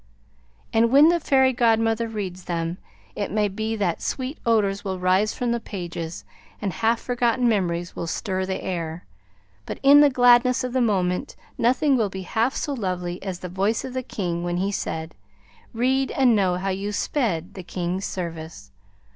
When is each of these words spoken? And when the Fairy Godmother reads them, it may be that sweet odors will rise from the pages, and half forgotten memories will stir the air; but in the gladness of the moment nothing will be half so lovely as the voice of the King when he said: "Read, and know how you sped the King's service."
And 0.73 0.91
when 0.91 1.09
the 1.09 1.19
Fairy 1.19 1.53
Godmother 1.53 2.07
reads 2.07 2.45
them, 2.45 2.79
it 3.15 3.29
may 3.29 3.47
be 3.47 3.75
that 3.75 4.01
sweet 4.01 4.39
odors 4.47 4.83
will 4.83 4.97
rise 4.97 5.35
from 5.35 5.51
the 5.51 5.59
pages, 5.59 6.25
and 6.59 6.73
half 6.73 6.99
forgotten 6.99 7.47
memories 7.47 7.95
will 7.95 8.07
stir 8.07 8.43
the 8.47 8.63
air; 8.63 9.05
but 9.67 9.79
in 9.83 10.01
the 10.01 10.09
gladness 10.09 10.63
of 10.63 10.73
the 10.73 10.81
moment 10.81 11.35
nothing 11.55 11.95
will 11.95 12.09
be 12.09 12.23
half 12.23 12.55
so 12.55 12.73
lovely 12.73 13.21
as 13.21 13.41
the 13.41 13.47
voice 13.47 13.85
of 13.85 13.93
the 13.93 14.01
King 14.01 14.43
when 14.43 14.57
he 14.57 14.71
said: 14.71 15.13
"Read, 15.71 16.09
and 16.09 16.35
know 16.35 16.55
how 16.55 16.69
you 16.69 16.91
sped 16.91 17.53
the 17.53 17.61
King's 17.61 18.05
service." 18.05 18.71